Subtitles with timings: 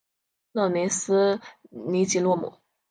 [0.53, 1.39] 勒梅斯
[1.69, 2.55] 尼吉洛姆。